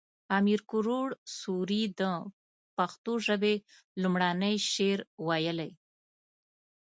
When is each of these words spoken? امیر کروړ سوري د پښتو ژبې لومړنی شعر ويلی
امیر 0.37 0.59
کروړ 0.71 1.07
سوري 1.39 1.83
د 1.99 2.01
پښتو 2.77 3.13
ژبې 3.27 3.55
لومړنی 4.01 4.55
شعر 4.71 4.99
ويلی 5.27 5.71